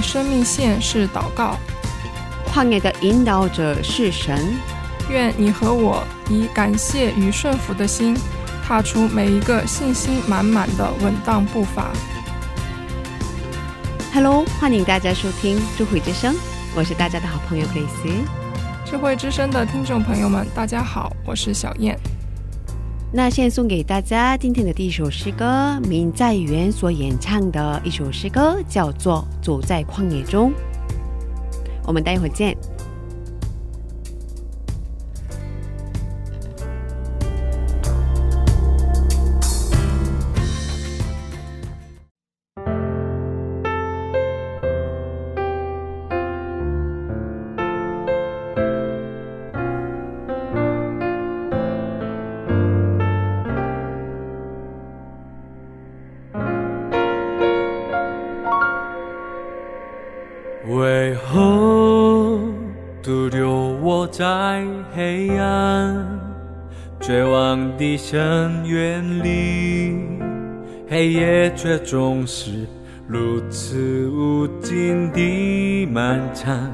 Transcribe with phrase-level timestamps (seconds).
[0.00, 1.58] 的生命线是祷告。
[2.50, 4.54] 旷野的引导者是神。
[5.10, 8.16] 愿你和我以感谢与顺服的心，
[8.64, 11.90] 踏出每一个信心满满的稳当步伐。
[14.14, 16.34] Hello，欢迎大家收听智慧之声，
[16.74, 18.24] 我是大家的好朋友 Grace。
[18.86, 21.98] 智慧之声的听众朋友们，大家好，我是小燕。
[23.12, 30.50] 那现在送给大家今天的第一首诗歌，明在元所演唱的一首诗歌，叫做《走在旷野中》。
[31.84, 32.56] 我们待会儿见。
[71.62, 72.66] 却总是
[73.06, 76.72] 如此无尽的漫长，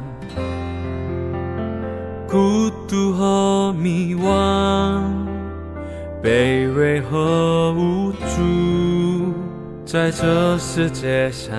[2.28, 5.02] 孤独和迷惘，
[6.22, 9.34] 卑微和无助，
[9.84, 11.52] 在这世界上。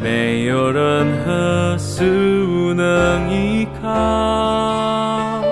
[0.00, 5.42] 没有任何事物能依靠。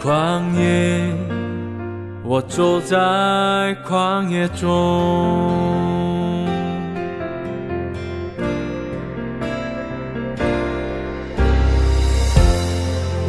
[0.00, 0.99] 旷野，
[2.32, 2.96] 我走在
[3.84, 4.70] 旷野中。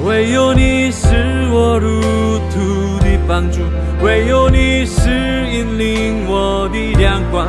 [0.05, 1.07] 唯有你是
[1.51, 1.99] 我路
[2.51, 3.61] 途的帮助，
[4.03, 5.09] 唯有你是
[5.51, 7.47] 引领我的亮光。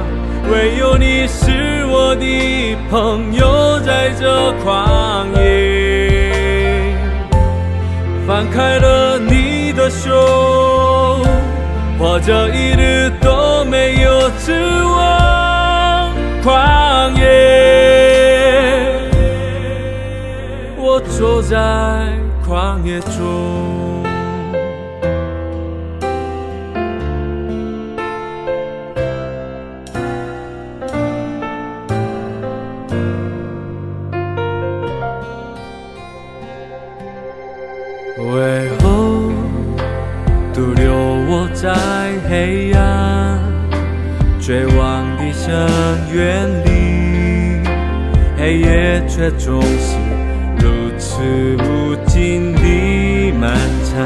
[0.51, 6.97] 唯有你是我的朋友，在这旷野，
[8.27, 10.72] 放开了你的手，
[12.03, 14.53] 或者一日都没有指
[14.83, 16.11] 望。
[16.43, 17.23] 旷野，
[20.77, 21.57] 我走在
[22.45, 24.03] 旷野中。
[38.35, 38.83] 为何
[40.53, 40.93] 独留
[41.29, 41.73] 我在
[42.43, 43.39] 黑暗
[44.41, 45.49] 绝望的深
[46.13, 47.63] 渊里？
[48.37, 49.97] 黑夜却总是
[50.59, 51.23] 如此
[51.63, 54.05] 无尽的漫长，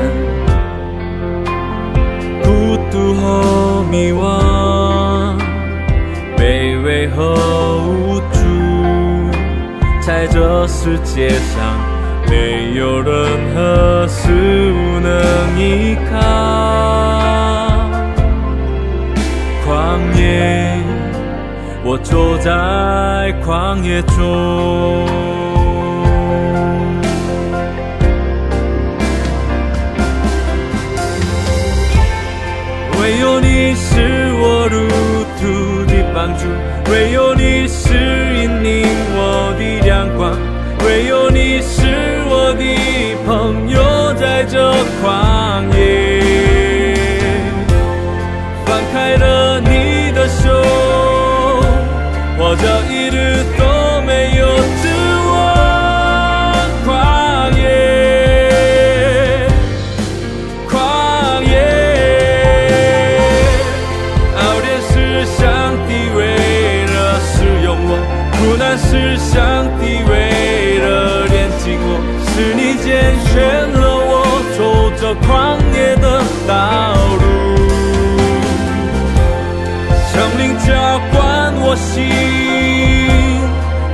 [2.42, 5.34] 孤独和迷惘，
[6.36, 7.34] 卑微和
[7.86, 8.36] 无助，
[10.02, 11.96] 在这世界上。
[12.28, 13.14] 没有任
[13.54, 14.30] 何事
[14.72, 17.55] 物能依靠。
[22.08, 22.50] 走在
[23.44, 24.14] 旷野中。
[32.98, 34.76] 唯有你是我路
[35.38, 36.46] 途的帮助，
[36.90, 37.94] 唯有你是
[38.40, 40.32] 引领我的亮光。
[40.84, 41.82] 唯有你是
[42.28, 42.62] 我的
[43.26, 43.65] 朋友，
[76.46, 77.24] 道路。
[80.12, 80.66] 圣灵浇
[81.12, 81.14] 灌
[81.60, 81.94] 我心，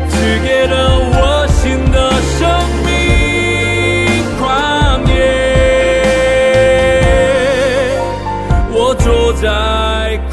[0.08, 0.12] 赐
[0.44, 0.74] 给了
[1.14, 1.60] 我新
[1.90, 1.96] 的
[2.38, 2.40] 生
[2.84, 2.88] 命。
[4.38, 4.42] 旷
[5.08, 5.10] 野，
[8.70, 9.44] 我走在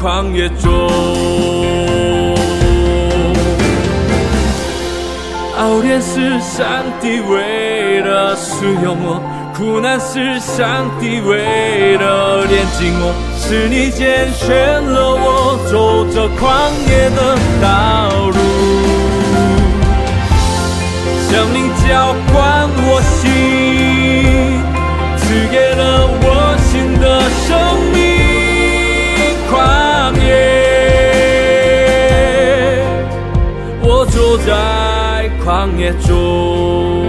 [0.32, 0.68] 野中。
[5.58, 9.20] 傲天是上帝为了使用我，
[9.60, 17.68] 苦难是上帝为了炼净我，是你拣选了我走这旷野的道
[18.30, 18.38] 路。
[21.28, 23.28] 圣灵浇灌我心，
[25.18, 25.20] 赐
[25.52, 27.04] 给了我新的
[27.44, 27.46] 生
[27.92, 28.00] 命。
[29.52, 29.54] 旷
[30.24, 30.28] 野，
[33.82, 34.48] 我走在。
[35.44, 36.99] 旷野中，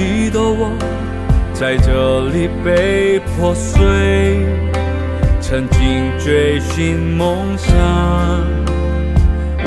[0.00, 0.72] 记得我
[1.52, 3.76] 在这里被破碎，
[5.42, 7.76] 曾经追寻梦想，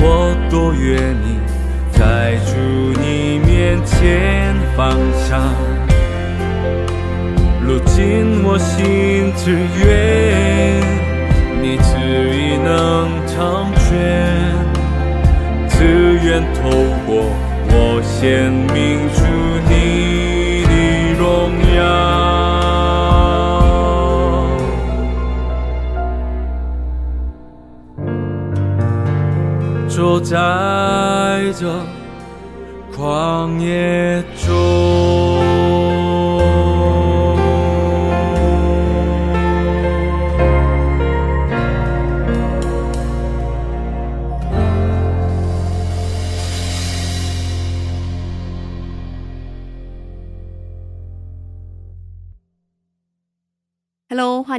[0.00, 1.38] 我多愿你
[1.92, 2.56] 在主
[3.00, 5.40] 你面前放下，
[7.62, 10.82] 如今我心只愿。
[11.62, 11.94] 你旨
[12.36, 13.94] 意能成全，
[15.68, 16.68] 自愿透
[17.06, 17.30] 过
[17.70, 19.24] 我先明出
[19.70, 20.13] 你
[21.76, 21.82] 要，
[29.88, 30.36] 坐，在
[31.58, 31.66] 这
[32.96, 35.23] 旷野中。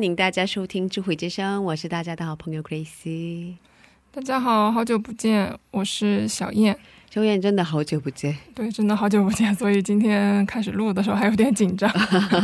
[0.06, 3.56] 迎大家收听智慧之声，我是大家的好朋友 Grace。
[4.12, 6.78] 大家好，好久不见，我是小燕。
[7.10, 11.90] 小燕真的好久不见，对，真的好久不见，所以今天开始录的时候还有点紧张。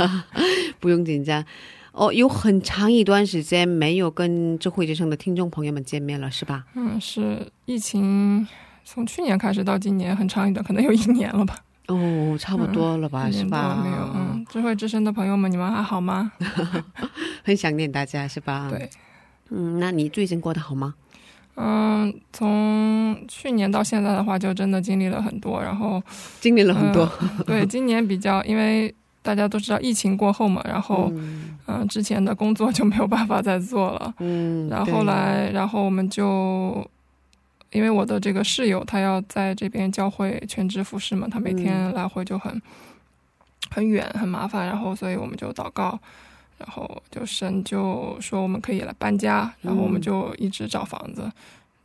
[0.80, 1.44] 不用紧张，
[1.92, 6.66] 哦，有很长一段时间没有跟智慧之声的听众朋友们见面了，是吧？
[6.74, 8.48] 嗯，是疫情
[8.84, 11.58] 从去年开始到今年很长一段，可能有一年了吧。
[11.96, 13.82] 哦，差不多了吧，是吧？
[13.84, 16.32] 没有，嗯，智慧之声的朋友们，你们还好吗？
[17.44, 18.68] 很想念大家，是吧？
[18.70, 18.90] 对，
[19.50, 20.94] 嗯，那你最近过得好吗？
[21.56, 26.02] 嗯，从去年到现在的话，就真的经历了很多，然后
[26.40, 27.10] 经历了很多。
[27.46, 31.12] 对， 今年比较，因为大家都知道疫情过后嘛，然后
[31.68, 36.88] 嗯，之前的工作就没有办法再做了，嗯，然后来，然后我们就。
[37.72, 42.62] 因为我的这个室友他要在这边教会全职服侍嘛，他每天来回就很
[43.70, 45.98] 很远很麻烦，然后所以我们就祷告，
[46.58, 51.32] 然后就神就说我们可以来搬家，然后我们就一直找房子。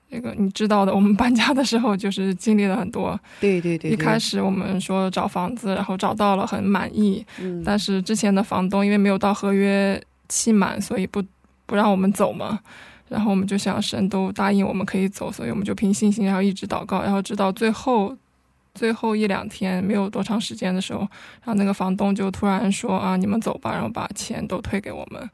[0.08, 3.18] 这个你知道的，我们搬家的时候就是经历了很多。
[3.40, 3.90] 对对对。
[3.90, 7.26] 一开始我们说找房子，然后找到了很满意，
[7.64, 11.22] 但是之前的房东因为没有到合约期满，所以不
[11.66, 12.60] 不让我们走嘛。
[13.08, 18.16] 然后我们就想神都答应我们可以走，所以我们就凭信心，然后一直祷告，然后直到最后，
[18.74, 21.08] 最后一两天没有多长时间的时候，然
[21.44, 25.30] 后那个房东就突然说啊，你们走吧，然后把钱都退给我们。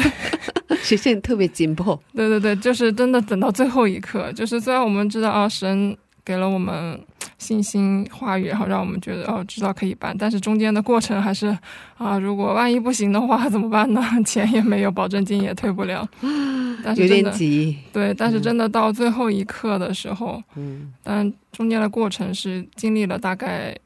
[0.82, 1.98] 实现特别紧迫。
[2.14, 5.96] 对 对对，就是真的等到最后一刻，就是虽然我们知道啊，神。
[6.24, 6.98] 给了我们
[7.38, 10.16] 信心话语，然后让我们觉得哦，知道可以办。
[10.18, 11.56] 但是中间的过程还是
[11.98, 14.02] 啊，如果万一不行的话怎么办呢？
[14.24, 16.08] 钱也没有，保证金也退不了。
[16.82, 17.76] 但是有点急。
[17.92, 23.76] 对，但是真的到最后一刻的时候，嗯，但中间的过程是经历了大概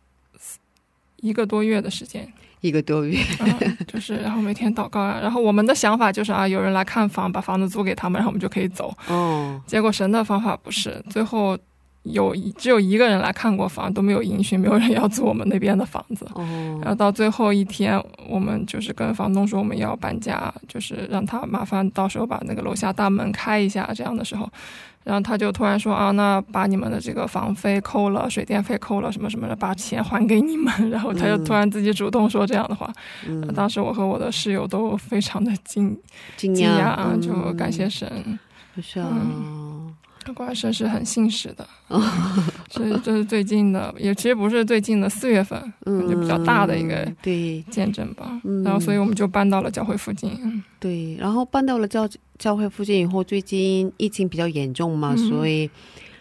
[1.17, 2.27] 一个多月的时间。
[2.61, 3.17] 一个多月，
[3.87, 8.93] 就是然后每天祷告啊，然后我们的想法就是啊，有人来看房，把房子租给他们，然后我们就可以走。
[9.09, 9.61] 哦。
[9.65, 11.59] 结果神的方法不是，最后。
[12.05, 16.27] 有只有一个人来看过房，都没有音讯，没有人要租我们那边的房子。
[16.35, 16.43] 哦。
[16.81, 23.91] 然后到最后一天，我们就是跟房东说我们要搬家，就是让他麻烦到时候把那个楼下大门开一下。
[23.95, 24.49] 这样的时候，
[25.05, 30.73] 然后他就突然说啊，那把你们的这个房费扣了，水电费扣了，什么什么的，把钱还给你们。
[30.91, 32.91] 然后他就突然自己主动说这样的话。
[33.27, 33.47] 嗯。
[33.55, 35.99] 当时我和我的室友都非常的惊
[36.37, 38.39] 惊讶啊，就感谢神。
[38.81, 39.09] 是啊。
[40.33, 42.03] 果然是很信实的，哦、
[42.71, 48.41] 所以这是最近的，也其实不是最近的四月份，嗯就比较大的一个对见证吧。
[48.65, 50.63] 然后，所以我们就搬到了教会附近。
[50.79, 52.09] 对，然后搬到了教
[52.39, 55.71] 教会附近以后，最近疫情比较严重嘛，所以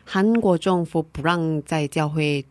[0.04, 2.46] 韩国政府不让在教会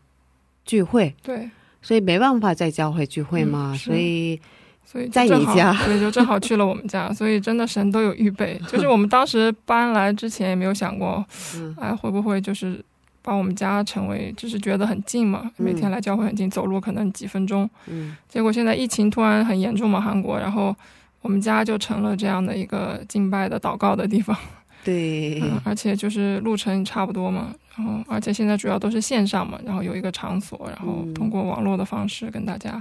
[0.65, 1.51] 聚会，对，
[1.83, 4.41] 所以没办法在教会聚会嘛，所以。
[4.89, 8.59] 所以在你家，对，就正好去了我们家，所以真的神都有预备。
[8.69, 11.23] 就是我们当时搬来之前也没有想过，
[11.77, 12.83] 哎，会不会就是
[13.21, 17.69] 把我们家成为，就是觉得很近嘛，每天来教会很近，走路可能几分钟。
[17.87, 18.17] 嗯。
[18.29, 20.75] 结果现在疫情突然很严重嘛，韩国，然后
[21.21, 24.35] 我们家就成了这样的一个敬拜的祷告的地方。
[24.85, 25.43] 对。
[25.65, 32.81] 而且就是路程差不多嘛，然后而且现在主要都是线上嘛，然后有一个场所，然后通过网络的方式跟大家。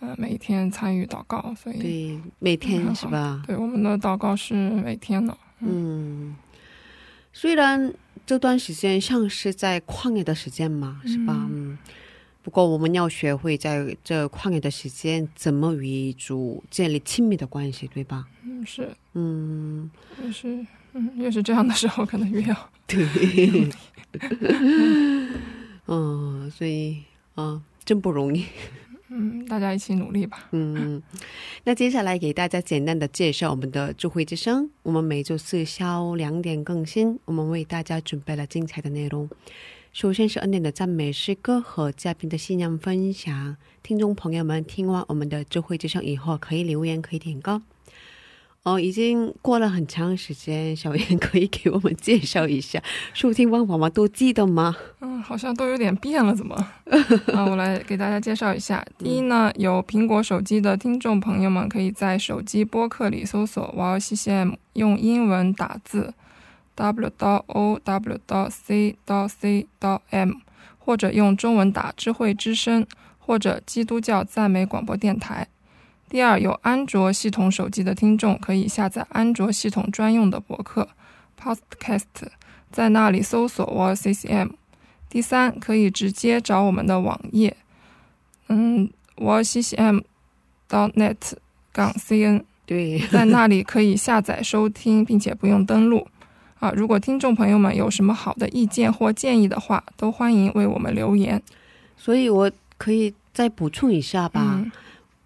[0.00, 3.42] 呃，每天参与祷告，所以对每天是吧？
[3.46, 5.36] 对，我们的祷告是每天的。
[5.60, 6.36] 嗯，
[7.32, 7.92] 虽然
[8.26, 11.46] 这段时间像是在旷野的时间嘛，是吧？
[11.50, 11.78] 嗯。
[12.42, 18.24] 不过我们要学会在这旷野的时间，怎么与主建立亲密的关系，对吧？
[18.44, 18.88] 嗯，是。
[19.14, 19.90] 嗯，
[20.22, 20.64] 也是。
[20.92, 23.68] 嗯，越是这样的时候，可能越要对。
[25.88, 27.02] 嗯，所以
[27.34, 28.44] 啊，真不容易。
[29.08, 30.48] 嗯，大家一起努力吧。
[30.50, 31.02] 嗯，
[31.64, 34.68] 那接下来给大家简单的介绍我们的智慧之声。
[34.82, 39.28] 我们每周四下午两点更新，我们为大家准备了精彩的内容。
[39.92, 43.56] 首先是恩典的赞美诗歌和嘉宾的信仰分享。
[43.82, 47.62] 听众朋友们，听完我们的智慧之声以后，可以留言，可以点歌。
[48.66, 52.82] 哦，已经过了很长时间，小燕 可以给我们介绍一下
[53.14, 53.88] 收听方法吗？
[53.88, 54.74] 都记得吗？
[55.00, 56.56] 嗯，好像都有点变了，怎么？
[57.32, 58.84] 啊，我来给大家介绍一下。
[58.98, 66.12] 第一呢，有苹果手机的听众朋友们，可以在手机播客里搜索 “Wow CCM”，用英文打字
[66.74, 70.32] “w d o w 到 c 到 c 到 m”，
[70.78, 72.84] 或者用中文打“智慧之声”
[73.16, 75.46] 或者“基督教赞美广播电台”。
[76.08, 80.88] 第二，有安卓系统手机的听众可以下载安卓系统专用的博客
[81.40, 82.04] Podcast，
[82.70, 84.50] 在那里搜索 WCCM。
[85.08, 87.56] 第三，可以直接找我们的网页，
[88.48, 90.02] 嗯，WCCM
[90.68, 91.16] dot net
[91.72, 92.42] 杠 cn。
[92.66, 96.06] 对， 在那里可以下载收听，并且不用登录。
[96.58, 101.42] 啊，如果听众朋友们有什么好的意见或建议的话，都欢迎为我们留言。
[101.96, 104.64] 所以我可以再补充一下吧。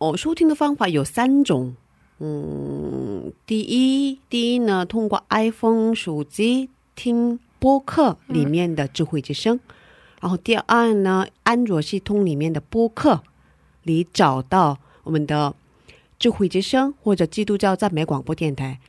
[0.00, 1.76] 哦，收听的方法有三种。
[2.21, 9.61] 嗯，第一，第一呢，通过 iPhone 手机听播客里面的智慧之声。
[10.19, 13.21] 然后第二呢，安卓系统里面的播客
[13.83, 15.54] 里找到我们的
[16.19, 18.80] 智慧之声或者基督教赞美广播电台。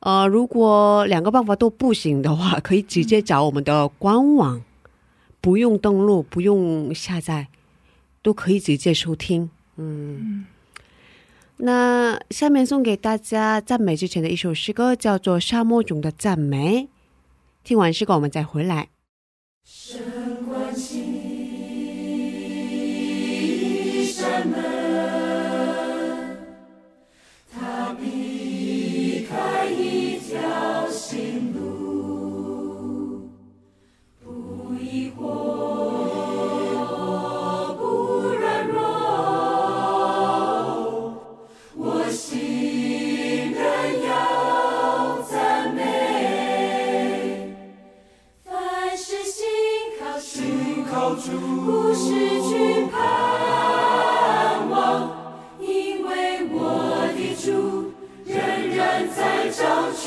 [0.00, 4.62] 呃，如果两个办法都不行的话，可以直接找我们的官网，
[5.40, 7.48] 不用登录，不用下载，
[8.20, 9.48] 都可以直接收听。
[9.76, 10.46] 嗯。
[11.56, 16.88] 那下面送给大家赞美之前的一首诗歌叫做沙漠中的赞美。
[17.62, 18.88] 听完诗歌我们再回来。
[19.64, 21.02] 神关心
[23.40, 26.36] 一扇门
[27.50, 33.30] 他避开一条新路
[34.22, 35.93] 不疑惑
[51.94, 55.10] 失去盼望，
[55.60, 57.92] 因为我的主
[58.26, 58.36] 仍
[58.76, 59.62] 然在掌
[59.94, 60.04] 权。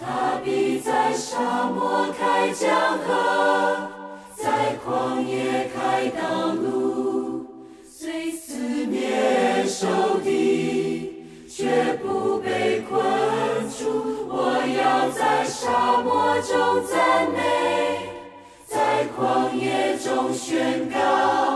[0.00, 3.88] 他必在沙漠开江河，
[4.36, 7.44] 在旷野开道路。
[7.84, 9.88] 虽四面受
[10.22, 13.02] 敌，却不被困
[13.68, 14.28] 住。
[14.30, 18.08] 我要在沙漠中赞美，
[18.66, 19.37] 在旷。
[20.38, 21.47] 宣告。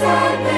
[0.00, 0.57] 常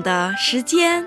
[0.00, 1.04] 的时间。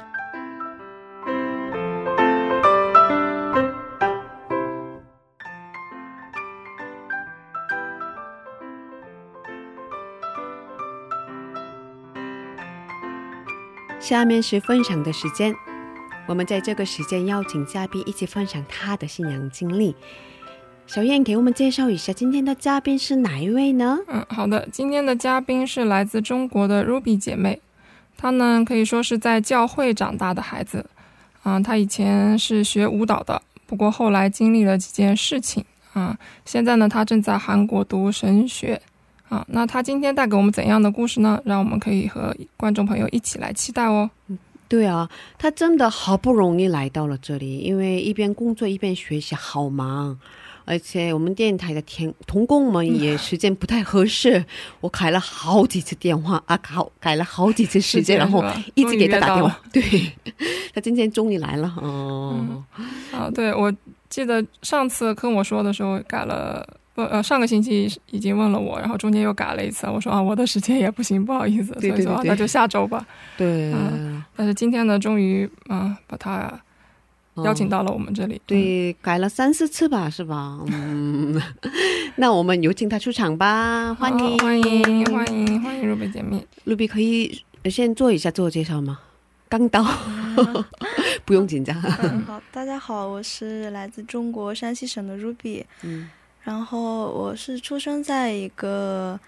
[14.00, 15.56] 下面是分享的时间，
[16.28, 19.96] 我们在这个时间邀请嘉宾一起分享他的信仰经历。
[20.86, 23.98] 小燕，给我们介绍一下今天的嘉宾是哪一位呢？
[24.08, 27.60] 嗯，好的，今天的嘉宾是来自中国的 Ruby 姐妹。
[28.18, 30.86] 他呢，可以说是在教会长大的孩子，
[31.44, 38.82] 啊，他以前是学舞蹈的，不过后来经历了几件事情，啊，现在呢，他正在韩国读神学，
[39.30, 41.40] 啊，那他今天带给我们怎样的故事呢？
[41.46, 44.10] 让我们可以和观众朋友一起来期待哦。
[44.68, 50.18] 对啊，他真的好不容易来到了这里，因为一边工作一边学习，好忙。
[50.66, 54.44] 而且我们电台的天同工们也时间不太合适，
[54.82, 59.60] 我改了好几次电话啊，改改了好几次时间，然后一直给他打电话。
[59.72, 59.84] 对，
[60.74, 61.72] 他今天终于来了。
[61.80, 62.64] 哦，
[63.12, 63.72] 啊，对，我
[64.10, 73.06] 记得上次跟我说的时候改了，不呃上个星期已经问了我，然后中间又改了一次，我说啊我的时间也不行，不好意思，所以说那就下周吧。
[73.38, 73.72] 对，
[74.36, 76.60] 但是今天呢，终于啊把他。
[77.44, 80.58] 邀请到了我们这里，对，改了三四次吧，是吧？
[80.68, 81.42] 嗯，
[82.16, 89.00] 那我们有请他出场吧，欢迎欢迎欢迎欢迎露比姐妹，露比可以先做一下自我介绍吗？
[89.50, 89.86] 刚到，
[91.26, 91.76] 不用紧张。
[91.82, 96.10] 好， 大家好，我是来自中国山西省的 Ruby，嗯，
[96.42, 99.20] 然后我是出生在一个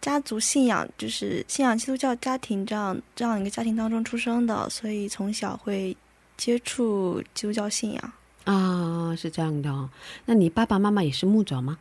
[0.00, 5.96] 家族信仰，就是信仰基督教家庭这样这样一个家庭当中出生的，所以从小会。
[6.36, 8.12] 接触基督教信仰
[8.44, 9.88] 啊，是这样的哦。
[10.26, 11.78] 那你爸爸妈妈也是牧者吗？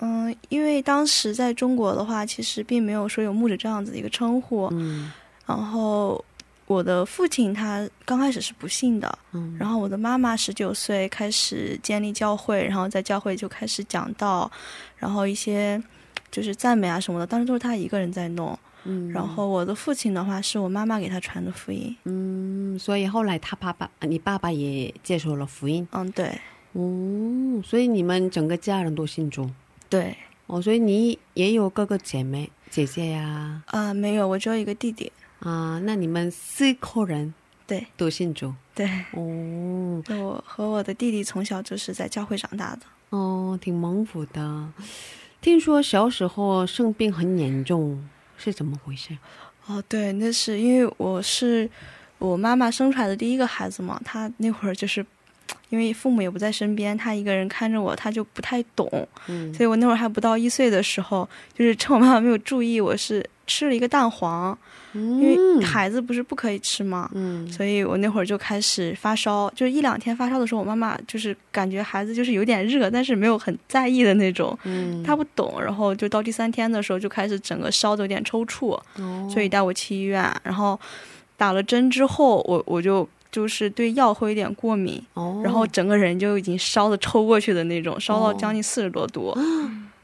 [0.00, 4.68] 嗯，因为当时在中国的话，其实并没有说有牧者这样子的一个称呼。
[4.72, 5.10] 嗯。
[5.44, 6.24] 然后
[6.66, 14.48] 我的父亲他刚开始是不信的，嗯，然后我的妈妈十九岁开始建立教会，然后在教会就开始讲道，
[14.98, 15.82] 然后一些
[16.30, 26.38] 就是赞美啊什么的，当时都是他一个人在弄，嗯，然后我的父亲的话是我妈妈给他传的福音，嗯，所以后来他爸爸，你爸爸也接受了福音，嗯，对，
[26.72, 29.50] 哦，所以你们整个家人都信主，
[29.88, 33.62] 对，哦，所以你也有哥哥姐妹姐姐呀？
[33.66, 35.10] 啊，没有，我只有一个弟弟。
[35.40, 37.32] 啊，那你们四口人
[37.64, 37.86] 对。
[37.96, 38.52] 都信主。
[38.74, 38.90] 对。
[39.12, 42.82] 哦，我和我的弟弟从小就是在教会长大的。
[43.10, 44.68] 哦，挺蒙福的。
[45.40, 48.04] 听说小时候生病很严重，
[48.38, 49.18] 是怎么回事？
[49.66, 51.68] 哦，对，那是因为我是
[52.18, 55.04] 我妈妈生出来的第一个孩子嘛，她那会儿就是
[55.70, 58.88] 因为父母也不在身边，他一个人看着我，他就不太懂，
[59.28, 64.56] 嗯，所以我那会儿还不到一岁的时候，就是趁我妈妈没有注意，我是吃了一个蛋黄。
[64.94, 67.08] 因为孩子不是不可以吃嘛，
[67.52, 74.58] 所以我那会儿就开始发烧，就是一两天发烧的时候，我妈妈就是感觉孩子就是有点热，但是没有很在意的那种，
[75.04, 78.80] 她不懂，然后就到第三天的时候就开始整个烧的有点抽搐，
[79.30, 80.80] 所以带我去医院，然后
[81.36, 83.06] 打了针之后，我我就
[83.38, 85.00] 就是对药会有点过敏，
[85.44, 89.32] 然后整个人就已经烧的抽过去的那种，烧到将近四十多度。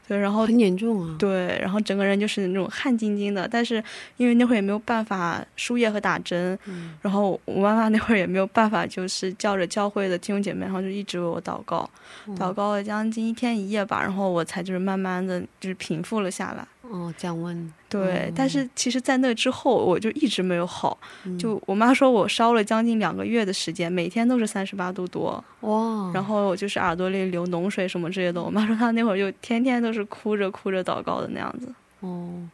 [0.07, 1.15] 对，然后很严重啊。
[1.19, 3.83] 对，然后整个人就是那种汗津津的，但是
[4.15, 6.57] 因为那会儿也没有办法输液和打针，
[7.01, 11.89] 然后我妈妈那会儿也没有办法，就是叫着教会的弟兄姐妹，然后就一直为我祷告，
[12.37, 16.65] 祷告了将近一天一夜吧，然后我才就是慢慢的就是平复了下来。
[16.91, 17.73] 哦，降温。
[17.89, 20.97] 对，但是其实，在那之后，我就一直没有好。
[21.39, 25.43] 就我妈说我烧了将近两个月的时间，每天都是三十八度多。
[25.61, 26.11] 哇！
[26.13, 28.41] 然后就是耳朵里流脓水什么之类的。
[28.41, 31.73] 我妈说她那会儿就天天都是哭着哭着祷告的那样子。
[32.01, 32.47] 哦，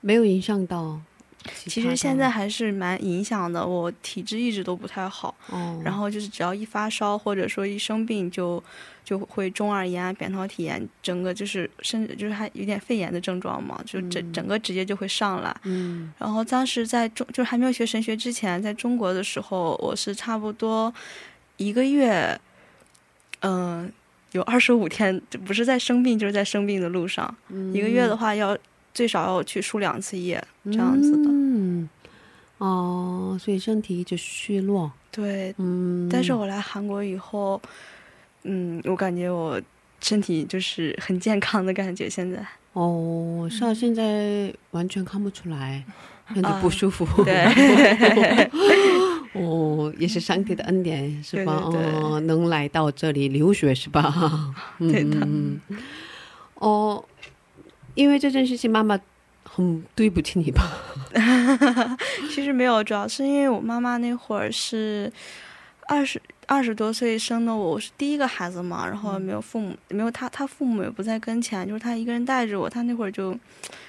[0.00, 1.00] 没有影响到。
[1.54, 5.34] 其实现在还是蛮影响的，我体质一直都不太好。
[5.50, 5.80] 哦。
[5.84, 8.62] 然后就是只要一发烧，或者说一生病，就
[9.04, 15.54] 就会中耳炎、扁桃体炎，整个就是甚至就是还有点肺炎的症状嘛，就整整个直接就会上来。
[15.64, 16.12] 嗯。
[16.18, 20.92] 然后当时在中就是还没有学神学之前，在中国的时候，我是差不多
[21.56, 22.40] 一个月，
[23.40, 23.92] 嗯，
[24.32, 27.34] 有二十五天，不是在生病，就是在生病的路上。
[27.48, 27.72] 嗯。
[27.72, 28.56] 一个月的话要。
[28.96, 31.28] 最少要去输两次液，这样子的。
[31.30, 31.86] 嗯，
[32.56, 34.90] 哦，所以身体一直虚弱。
[35.10, 36.08] 对，嗯。
[36.10, 37.60] 但是我来韩国以后，
[38.44, 39.60] 嗯，我感觉我
[40.00, 42.08] 身体就是很健康的感觉。
[42.08, 42.42] 现在。
[42.72, 45.84] 哦，是啊，现在完全看不出来，
[46.24, 47.04] 很不舒服。
[47.22, 47.44] 对。
[49.36, 51.52] 哦，也是上帝的恩典，是吧？
[51.52, 54.54] 哦，能来到这里留学，是吧？
[54.80, 55.28] 对的。
[56.54, 57.04] 哦。
[57.96, 58.96] 因为这件事情，妈妈
[59.42, 60.78] 很对不起你吧？
[62.30, 65.12] 其实没有，主要是因为我妈妈那会儿是
[65.88, 73.36] 二十二十多岁生的我，我是第一个孩子嘛，然后没有父母，没有他，他父母也不在跟前，就是他一个人带着我，他那会儿就。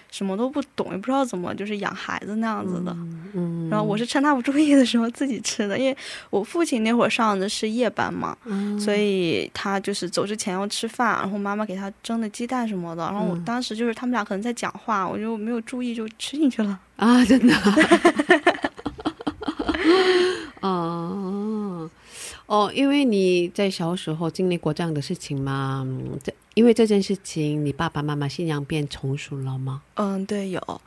[0.09, 2.91] 什么都不懂，也不知道怎么就是养孩子那样子的。
[3.33, 5.95] 嗯，然后我是趁他不注意的时候自己吃的，因为
[6.29, 8.35] 我父亲那会儿上的是夜班嘛，
[8.79, 13.03] 所以他就是走之前要吃饭，然后妈妈给他蒸的鸡蛋什么的。
[13.03, 16.79] 然后我当时就是他们俩可能在讲话，我就没有注意就吃进去了。
[16.95, 17.53] 啊，真的。
[20.61, 21.89] 哦。
[22.47, 25.87] 哦，因为你在小时候经历过这样的事情嘛，
[26.23, 29.81] 这因为这件事情，你爸爸妈妈信仰变成熟了吗？
[29.95, 30.81] 嗯，对，有，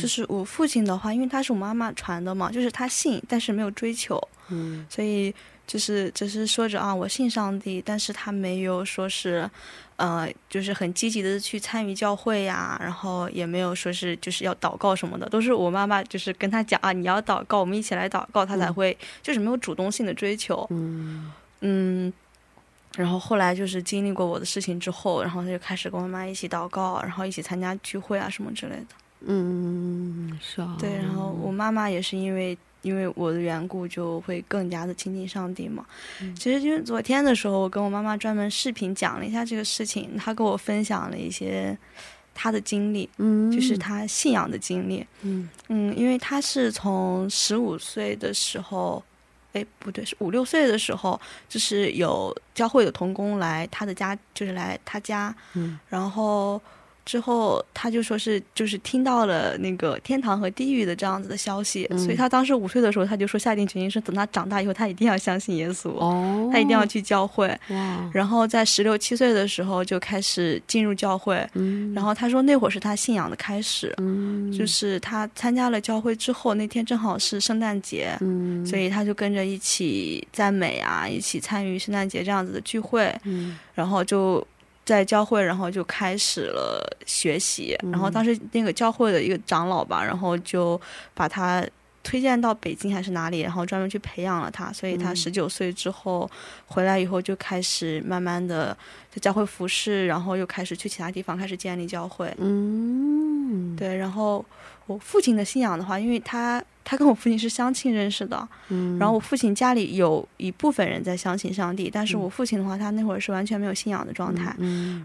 [0.00, 5.34] 就是我父亲的话，因为他是我妈妈传的嘛，就是他信，但是没有追求，嗯，所以
[5.66, 9.50] 就是只是说着啊，我信上帝，但是他没有说是。
[9.96, 20.66] 呃，就是很积极的去参与教会呀，然后也没有说是就是要祷告什么的，都是我妈妈就是跟他讲啊，你要祷告，我们一起来祷告，他才会就是没有主动性的追求。
[20.70, 21.32] 嗯
[21.62, 22.12] 嗯，
[22.96, 28.86] 然后后来就是经历过我的事情之后，然后他就开始跟我妈一起祷告，然后一起参加聚会啊什么之类的。
[29.20, 30.76] 嗯，是啊。
[30.78, 32.56] 对，然后我妈妈也是因为。
[32.86, 35.84] 因为我的缘故，就会更加的亲近上帝嘛。
[36.38, 41.76] 其实，因为昨天的时候，我跟我妈妈专门视频讲了一下这个事情，她跟我分享了一些
[42.32, 49.02] 她的经历，嗯，就是她信仰的经历，嗯嗯，因为她是从十五岁的时候，
[49.52, 56.62] 哎，不对，是五六岁的时候，就是有教会的童工来她的家，就是来她家，嗯，然后。
[57.06, 67.56] 之后他就说是就是听到了那个天堂和地狱的这样子的消息，所以他当时五岁的时候他就说下定决心是等他长大以后他一定要相信耶稣，哦，他一定要去教会，
[68.12, 84.44] 然后在十六七岁的时候就开始进入教会，嗯，然后他说那会儿是他信仰的开始，嗯，就是他参加了教会之后那天正好是圣诞节，嗯，所以他就跟着一起赞美啊，一起参与圣诞节这样子的聚会，嗯，然后就。
[84.86, 87.76] 在教会，然后就开始了学习。
[87.92, 90.80] 然后当时那个教会的一个长老吧，然后就
[91.12, 91.62] 把他
[92.04, 94.72] 推荐到北京还是哪里，然后专门去培养了他。
[94.72, 96.30] 所以他十九岁之后
[96.66, 98.74] 回来以后，就开始慢慢的
[99.10, 102.32] 在教会服侍，然后又开始去其他地方开始建立教会。
[102.38, 103.96] 嗯，对。
[103.96, 104.44] 然后
[104.86, 106.62] 我父亲的信仰的话，因为他。
[106.88, 108.48] 他跟我父亲是相亲认识的，
[108.96, 114.54] 然后我父亲家里有一部分人在相信上帝，但是我父亲的话，他那会儿是完全没有信仰的状态，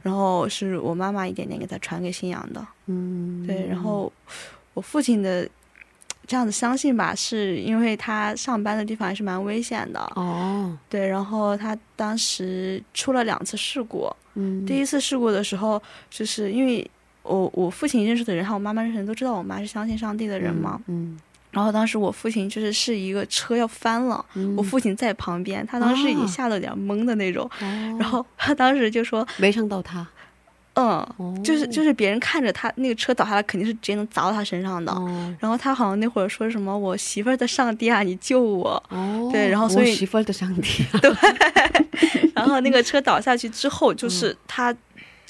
[0.04, 4.14] 然后是我妈妈一点点给他传给信仰的，嗯，对，然后
[4.76, 5.50] 我父亲的
[6.28, 10.00] 这样子相信吧，是因为他上班的地方还是蛮危险的。
[10.16, 16.88] 哦，对，然后他当时出了两次事故，嗯，第一次事故的时候，就是因为
[17.24, 21.20] 我我父亲认识的人还有我妈妈认识的人都知道我妈是相信上帝的人嘛，嗯。
[21.52, 27.50] 然后当时我父亲就是是一个车要翻了，我父亲在旁边，他当时已经吓得有点懵的那种。
[28.00, 30.08] 然后他当时就说 没伤到他，
[30.76, 31.06] 嗯，
[31.44, 34.96] 就是就是别人看着他那个车倒下来，肯定是直接能砸到他身上的。
[35.40, 38.82] 然后他好像那会儿说什么“我媳妇儿的上帝啊，你救我”，
[39.30, 41.12] 对，然后所以媳妇儿的上帝，对。
[42.34, 44.74] 然后那个车倒下去之后，就是他。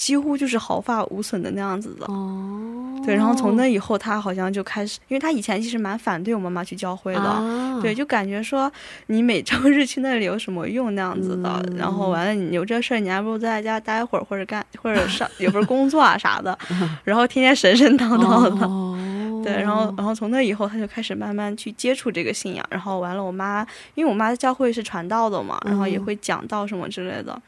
[0.02, 8.72] 几乎就是毫发无损的那样子的，哦，对，然后从那以后，他好像就开始，因为他以前其实蛮反对我妈妈去教会的，对，就感觉说
[9.06, 16.58] 你每周日去那里有什么用那样子的，然后完了你有这事儿，你还不如在家待会儿或者干或者上有份工作啊啥的，
[17.06, 18.66] 然后天天神神叨叨的，
[19.46, 27.40] 对，然后然后从那以后，他就开始慢慢去接触这个信仰，然后完了，我妈因为我妈的教会是传道的嘛，然后也会讲道什么之类的，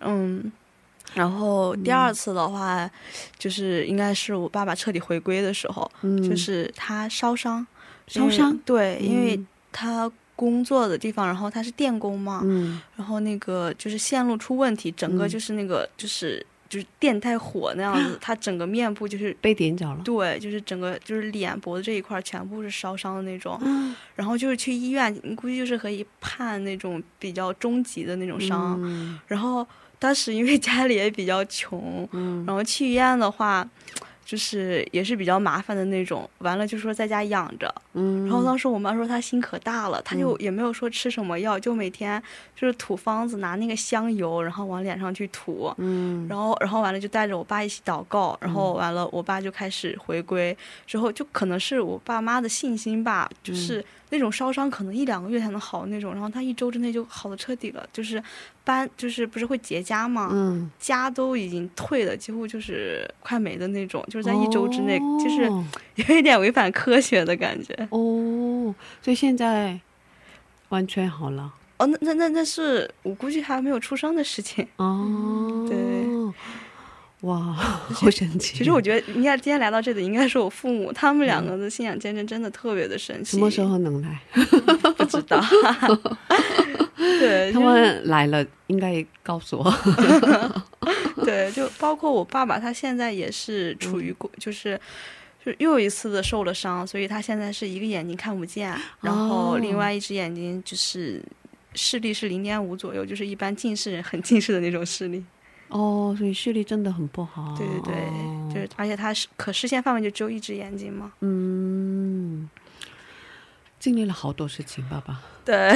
[0.00, 0.50] 嗯。
[1.12, 2.90] 然后第二次的话，
[3.38, 5.88] 就是应该是我爸爸彻底回归的时候，
[6.28, 7.64] 就是他烧伤，
[8.08, 9.38] 烧伤，对，因为
[9.70, 12.42] 他工作的地方，然后他是电工嘛，
[12.96, 23.56] 然后那个就是线路出问题，整个就是那个就是就是电太火那样子，他整个面部就是被点着了，对，就是整个就是脸脖子这一块全部是烧伤的那种，
[24.16, 28.80] 然后就是去医院，你估计就是可以判那种比较终极的那种伤，
[29.28, 29.64] 然后。
[30.04, 32.06] 当时因为家里也比较穷，
[32.46, 33.66] 然后去医院的话。
[34.26, 42.20] 就是也是比较麻烦的那种，完了就说在家养着，嗯，然后当时我妈说她心可大了，她就也没有说吃什么药，就每天
[42.56, 53.84] 就是土方子拿那个香油，然后往脸上去涂，嗯，然后然后完了就带着我爸一起祷告，然后完了我爸就开始回归，之后就可能是我爸妈的信心吧，就是
[54.14, 58.22] 那种烧伤可能一两个月才能好那种，然后他一周之内就好的彻底了，就是
[58.62, 60.28] 斑就是不是会结痂嘛？
[60.32, 64.04] 嗯，痂都已经退了，几乎就是快没的那种。
[64.08, 65.50] 就是在一周之内，就是
[66.08, 68.72] 有一点违反科学的感觉哦。
[69.02, 69.78] 所以现在
[70.68, 71.86] 完全好了哦。
[71.86, 75.66] 那那那那是我估计还没有出生的事情哦。
[75.68, 75.76] 对，
[77.24, 78.58] 哇， 好神奇。
[78.58, 83.32] 其实我觉得，应该今天来到这里，应该是我父母，他们两个的信仰见证真的特别的神奇。
[83.32, 84.20] 什么时候能来？
[84.96, 85.42] 不知道。
[86.96, 89.74] 对，他们来了，应该告诉我。
[91.24, 94.78] 对，就包括我爸爸，他现在也是处于过，就是，
[95.44, 101.22] 就又一次的受了伤，所以他现在是一个眼睛看不见，然后另外一只眼睛就是
[101.74, 105.24] 视力是零点五左右，就是一般近视人很近视的那种视力。
[105.68, 107.54] 哦，所以视力真的很不好。
[107.56, 111.12] 对对对，就是而且他是可视线范围就只有一只眼睛嘛。
[111.20, 112.48] 嗯，
[113.80, 115.20] 经历了好多事情，爸爸。
[115.44, 115.70] 对，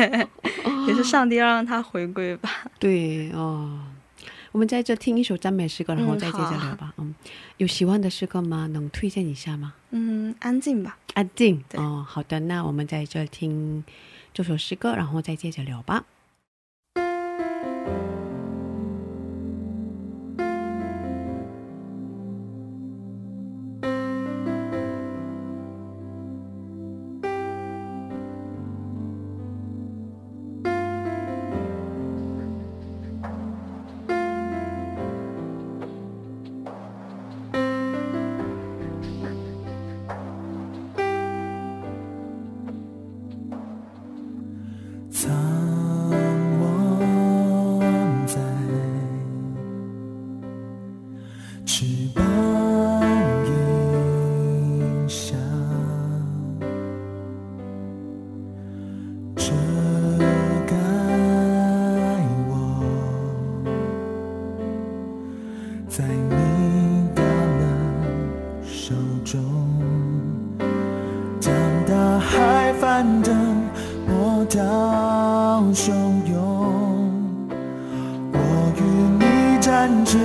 [0.86, 2.50] 也是上帝要让他回归吧。
[2.78, 3.80] 对哦。
[4.52, 6.94] 我们在这听一首赞美诗歌，然后再接着聊吧。
[6.96, 7.14] 嗯，
[7.58, 8.66] 有喜欢的诗歌吗？
[8.72, 9.74] 能推荐一下吗？
[9.90, 10.96] 嗯，安静吧。
[11.12, 11.62] 安静。
[11.74, 13.84] 哦，好的，那我们在这听
[14.32, 16.04] 这首诗歌，然后再接着聊吧。
[72.96, 73.36] 攀登
[74.06, 75.92] 波涛汹
[76.32, 77.12] 涌，
[78.32, 78.38] 我
[78.78, 78.80] 与
[79.18, 80.16] 你展翅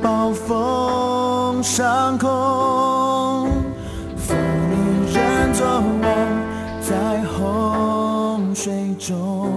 [0.00, 2.28] 暴风上空，
[4.16, 4.38] 风
[4.70, 6.06] 铃人做梦，
[6.80, 9.55] 在洪水中。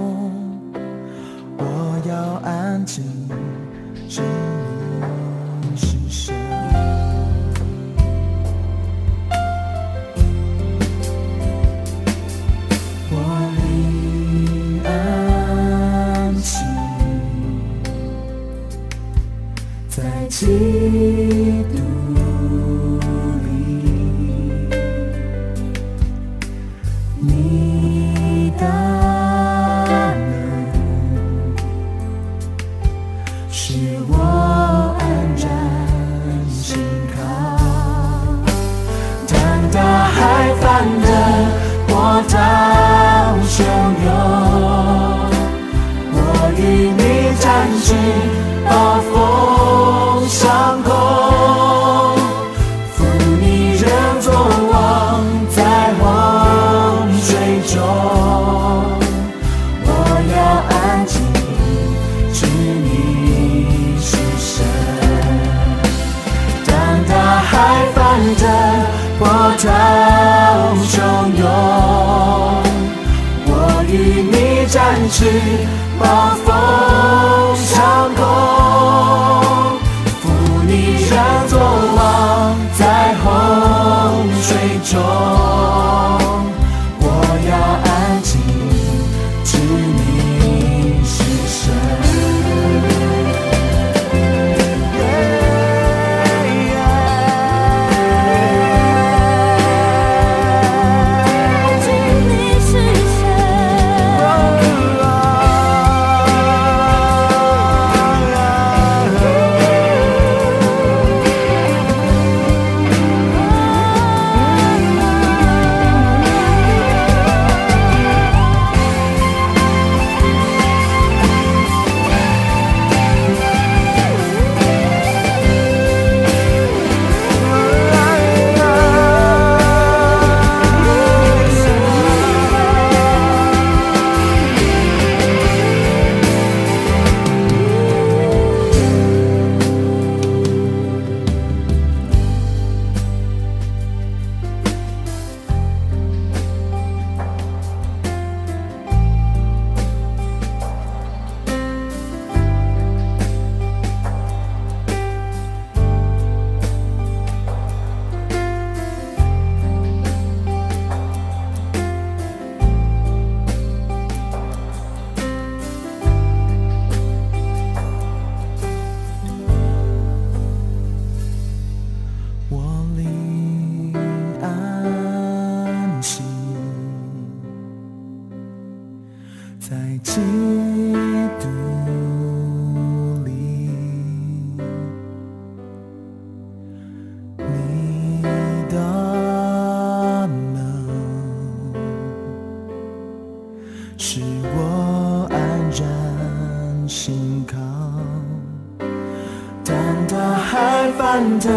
[200.98, 201.52] 翻腾，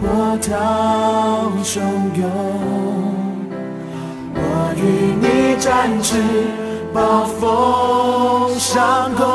[0.00, 1.80] 波涛汹
[2.14, 2.28] 涌。
[4.34, 4.38] 我
[4.76, 4.80] 与
[5.20, 6.16] 你展翅，
[6.92, 9.26] 暴风上空，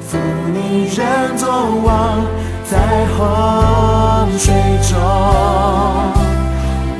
[0.00, 0.18] 负
[0.52, 1.48] 你人作
[1.84, 2.22] 王，
[2.64, 2.76] 在
[3.16, 3.18] 洪
[4.38, 4.52] 水
[4.88, 4.98] 中。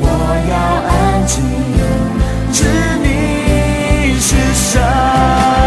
[0.03, 0.05] 我
[0.51, 0.53] 要
[0.89, 0.91] 安
[1.27, 1.43] 静，
[2.53, 2.59] 知
[3.03, 5.60] 你是神。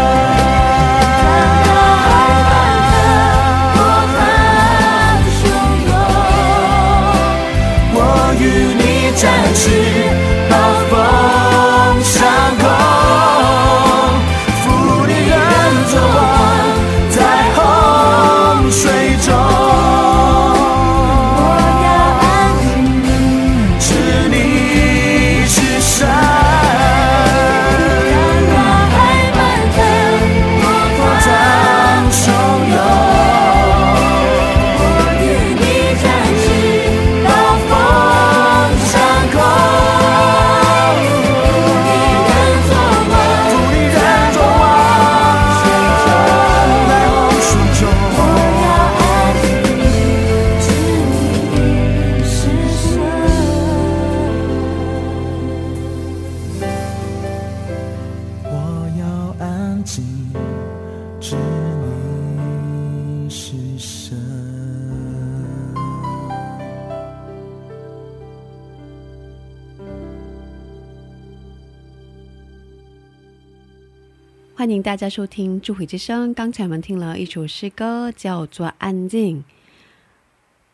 [74.94, 76.30] 大家收听《智慧之声》。
[76.34, 79.38] 刚才我们听了一首诗歌，叫做《安静》。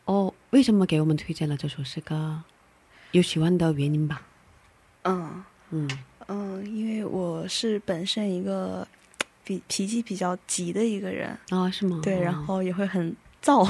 [0.04, 2.42] 哦，为什么给我们推荐了这首诗歌？
[3.12, 4.20] 有喜欢的原因吧？
[5.04, 5.90] 嗯嗯
[6.28, 8.86] 嗯，因为我是本身一个
[9.42, 11.98] 比脾气比较急的一个人啊，是吗？
[12.02, 13.66] 对，然后也会很躁，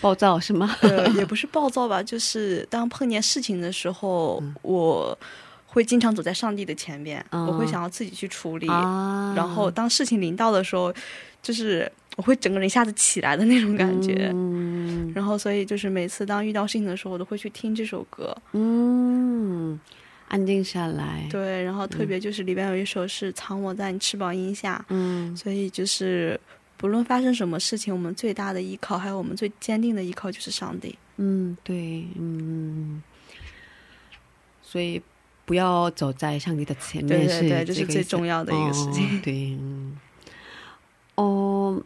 [0.00, 0.76] 暴躁是吗？
[0.80, 5.16] 呃，也不是暴躁吧，就是当碰见事情的时候，我。
[5.76, 8.66] 会经常走在上帝的前边，我会想要自己去处理。
[8.66, 10.90] 然后当事情临到的时候，
[11.42, 14.32] 就是我会整个人一下子起来的那种感觉。
[15.14, 18.34] 然后所以就是每次当遇到事情的时候，我都会去听这首歌。
[18.52, 19.78] 嗯，
[20.28, 21.28] 安静下来。
[21.30, 24.82] 对，然后特别就是里边有一首是藏我在你翅膀荫下。
[24.88, 26.40] 嗯，所以就是
[26.78, 30.96] 不论发生什么事情，我们最大的依靠，还有我们最坚定的依靠就是上帝。
[31.18, 33.02] 嗯，对，嗯，
[34.62, 35.02] 所以。
[35.46, 39.22] 不要走在上帝的前面，是这是最重要的一个事情。
[39.22, 39.56] 对，
[41.14, 41.80] 哦，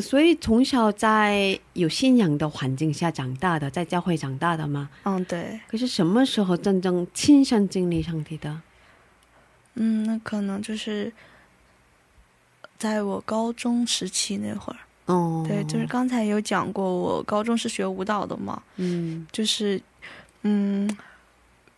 [0.00, 4.88] 所以从小在有信仰的环境下长大的，在教会长大的吗？
[5.04, 5.60] 嗯，对。
[5.68, 8.60] 可是什么时候真正亲身经历上帝的？
[9.74, 11.12] 嗯，那可能就是
[12.78, 14.78] 在我高中时期那会儿。
[15.04, 18.62] 哦，对，就是刚才有讲过，我高中是学舞蹈的嘛。
[18.76, 19.78] 嗯，就是，
[20.44, 20.88] 嗯。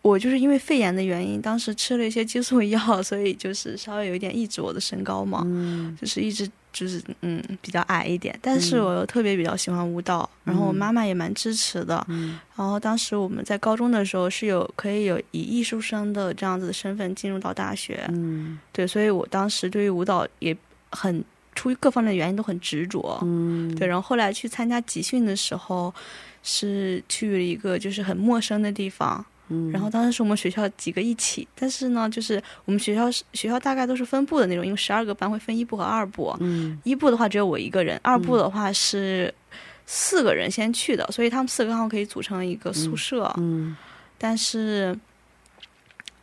[0.05, 5.41] 我就是因为肺炎的原因，当时吃了一些激素药，所以就是稍微有一点抑制我的身高嘛，
[5.99, 8.37] 就是一直就是嗯比较矮一点。
[8.39, 12.05] 但是我又特别比较喜欢舞蹈，然后我妈妈也蛮支持的。
[12.55, 18.07] 然后当时我们在高中的时候是有可以有以艺术生的这样子的身份进入到大学，
[18.71, 20.55] 对，所以我当时对于舞蹈也
[20.91, 21.23] 很
[21.55, 23.19] 出于各方面的原因都很执着，
[23.75, 23.87] 对。
[23.87, 25.91] 然后后来去参加集训的时候，
[26.43, 29.25] 是去了一个就是很陌生的地方。
[29.71, 36.35] 然后当时是我们学校几个一起，但是呢，就是我们学校是学校大概都是分部的那种，因为十二个班会分一部和二部。
[36.39, 39.31] 嗯，一部的话只有我一个人，二部的话是
[39.85, 43.31] 四个人先去的，所以他们四个刚好可以组成一个宿舍。
[43.37, 43.77] 嗯，
[44.17, 44.97] 但是，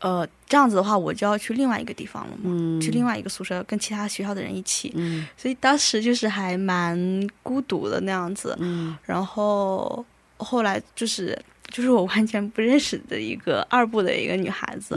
[0.01, 4.91] 呃，这样子的话，我就要去另外一个地方了嘛，去另外一个宿舍跟其他学校的人一起。
[4.97, 6.99] 嗯，所以当时就是还蛮
[7.41, 8.57] 孤独的那样子。
[8.59, 10.05] 嗯，然后
[10.39, 11.41] 后来就是。
[11.73, 14.95] 就是我完全不认识的一个二部的一个女孩子，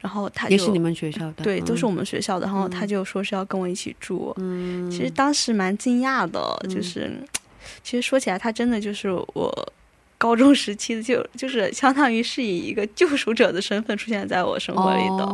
[0.00, 2.46] 然后她也是你们学校的，对，都是我们学校的。
[2.46, 4.34] 然后她就说是要跟我一起住，
[4.90, 7.12] 其实当时蛮惊讶的，就是
[7.84, 9.72] 其实说起来，她真的就是我
[10.16, 15.24] 高中时期的，就就是相当于是以一个救赎者的身份出现在我生活里的。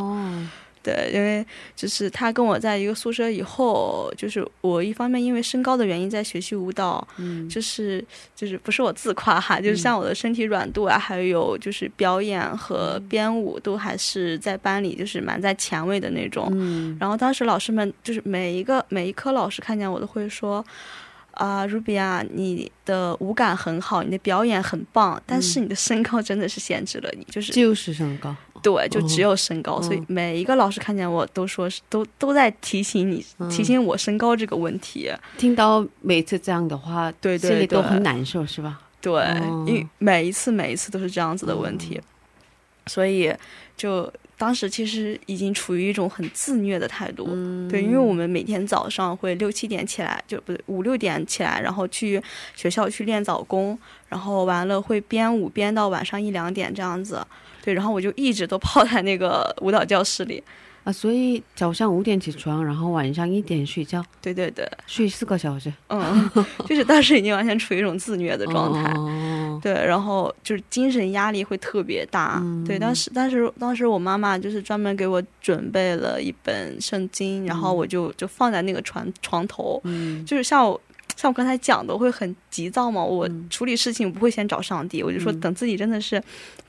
[0.82, 1.44] 对，因为
[1.76, 8.04] 就是他跟我在一个宿舍以后，就是我一方面因为身高的原因在学习舞蹈，嗯，就是
[8.34, 20.64] 就是不是我自夸哈，就是像我的身体软度啊，还有就是表演和编舞都还是在班里就是蛮在前位的那种，嗯，然后当时老师们就是每一个每一科老师看见我都会说。
[21.42, 28.32] 啊，Ruby 啊，你的舞感很好，你的表演很棒，但是你的身高真的是限制了你，就是就是身高，
[28.62, 35.10] 对，就只有身高，所以每一个老师看见我都说是都都在提醒你，提醒我身高这个问题。
[35.36, 38.80] 听到每次这样的话，对心里都很难受，是吧？
[39.00, 39.12] 对，
[39.66, 42.00] 因为每一次每一次都是这样子的问题，
[42.86, 43.34] 所以
[43.76, 44.12] 就。
[44.42, 47.26] 当时其实已经处于一种很自虐的态度，
[47.70, 52.20] 对，因为我们每天早上会六七点起来，就不对五六点起来，然后去
[52.56, 53.78] 学校去练早功，
[54.08, 57.24] 然后完了会编舞编到晚上一两点这样子，
[57.62, 60.42] 对，然后我就一直都泡在那个舞蹈教室里。
[60.82, 64.04] 啊，所以早上五点起床，然后晚上一点睡觉。
[64.20, 65.72] 对对对，睡四个小时。
[65.86, 66.28] 嗯，
[66.66, 68.92] 就是当时已经完全处于一种自虐的状态。
[68.94, 69.08] 哦。
[69.60, 72.38] 对，然后就是精神压力会特别大。
[72.42, 72.64] 嗯。
[72.64, 79.80] 对，当时当时当时我妈妈就是专门给我准备了一本圣经，然后我就就放在那个床床头。
[79.84, 80.24] 嗯。
[80.24, 80.80] 就是像我。
[81.14, 83.04] 像我刚才讲的，会很急躁嘛。
[83.04, 86.20] 我处理事情不会先找上帝，我就说等自己真的是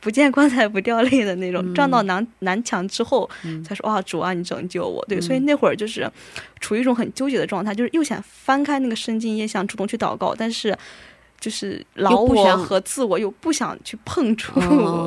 [0.02, 3.28] 不见棺材不掉泪的那种，撞到南南墙之后，
[3.66, 5.04] 才说啊主啊你拯救我。
[5.08, 6.12] 对，所以那会儿就是
[6.60, 10.78] 处于一种很纠结的状态，就是又想翻开那个圣经，也想主动去祷告，但是
[11.44, 14.62] 就是老我和自我又不想去碰触。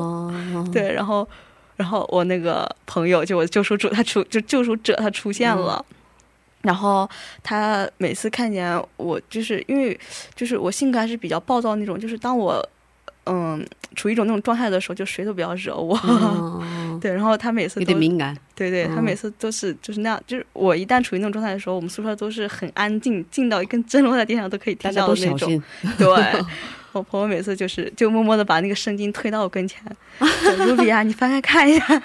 [0.71, 1.27] 对，然后
[1.75, 5.83] 然后我那个朋友就我救赎主他出就救赎者他出现了。
[6.61, 7.09] 然后
[7.41, 9.99] 他每次看见我，就是因为
[10.35, 12.63] 就是我性格还是比较暴躁那种，就是当我
[13.27, 13.65] 嗯
[13.95, 15.97] 处于一种那种状态的时候，就谁都不要惹我。
[17.01, 18.35] 对，然后他每次有点敏感。
[18.55, 25.63] 对对，他每次都是就是那样，就是我一旦处于那种状态的时候，我们宿舍都是很安静，静到一根针落在地上都可以听到的那种。
[25.97, 26.07] 对。
[26.93, 29.79] 我朋友每次就是就默默的把那个圣经推到我跟前，
[30.65, 32.01] 卢比亚，你翻开看一下。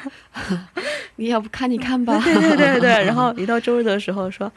[1.17, 2.21] 你要不看一看吧？
[2.23, 2.91] 对对对对。
[3.05, 4.53] 然后一到周日的时候说：“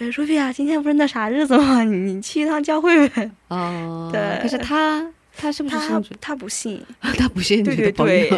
[0.00, 1.84] 哎，若比啊，今天不是那啥日子吗？
[1.84, 4.40] 你你去一趟教会呗。”哦，对。
[4.42, 5.06] 可是他
[5.40, 6.82] 他是不是他他不信？
[7.00, 7.62] 他不信？
[7.62, 8.28] 对对对，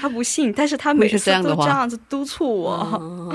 [0.00, 0.52] 他不信。
[0.52, 3.32] 但是他每次都这样子督促我。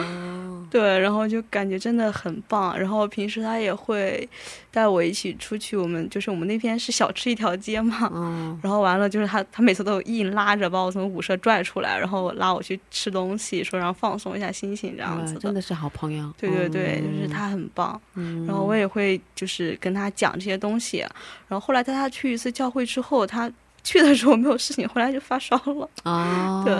[0.70, 2.78] 对，然后就感觉真的很棒。
[2.78, 4.28] 然后平时他也会
[4.72, 8.10] 带我一起出去，我们就是我们那边是小吃一条街嘛。
[8.14, 8.58] 嗯。
[8.64, 15.36] 然后完了，就是他他每次都硬拉着把我从舞社拽出来，然后拉我去吃东西，说让放松一下心情这样子。
[15.36, 16.34] 真的是好朋友。
[16.38, 18.00] 对对对，就是他很棒。
[18.16, 18.46] 嗯。
[18.46, 21.00] 然后我也会就是跟他讲这些东西。
[21.48, 23.52] 然后后来带他去一次教会之后，他
[23.84, 25.90] 去的时候没有事情，后来就发烧了。
[26.04, 26.64] 哦。
[26.66, 26.74] 对。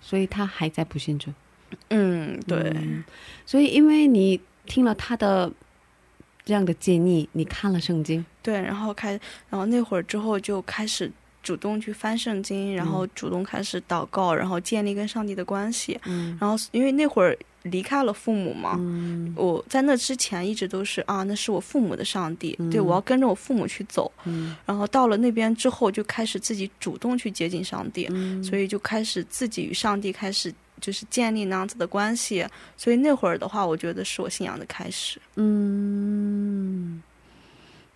[0.00, 1.30] 所以他还在不信主。
[1.90, 2.72] 嗯，对，
[3.44, 5.50] 所以因为你听了他的
[6.44, 9.12] 这样的建议，你看了圣经，对，然后开，
[9.48, 11.10] 然后那会儿之后就开始
[11.42, 15.98] 主动去翻圣经，然后主动开始祷告，然后建立跟上帝的关系。
[16.06, 24.10] 嗯，然后因为那会儿离开了父母嘛，嗯，我在那之前一直都是啊，那是我父母的上帝，对我要跟着我父母去走。
[24.24, 28.08] 嗯，然后到了那边之后，就开始自己主动去接近上帝，
[28.42, 30.52] 所以就开始自己与上帝开始。
[30.80, 32.42] 就是建立那样子的关系，
[32.74, 35.20] 所以那会儿的话，我觉得是我信仰的开始。
[35.36, 37.02] 嗯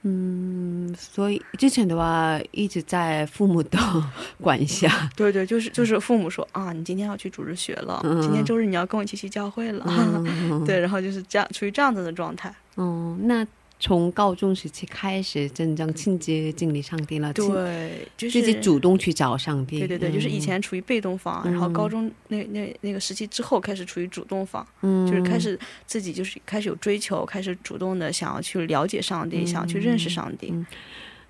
[0.06, 3.78] 嗯，所以之前的话一直在父母的
[4.40, 4.88] 管辖。
[5.16, 9.84] 对对，就是就是父母说啊，你今天要去主日学了，今天周日你要跟我一起去教会了。
[10.66, 12.54] 对，然后就是这样，处于这样子的状态。
[12.76, 13.46] 嗯，那。
[13.80, 17.32] 从高中时期开始，真正亲接经历上帝了。
[17.32, 19.78] 对，就是自己主动去找上帝。
[19.80, 30.52] 对对对，就是以前处于被动方，然后高中那那那个时期之后开始处于主动方，嗯就是开始自己就是开始有追求，开始主动的想要去了解上帝，想要去认识上帝。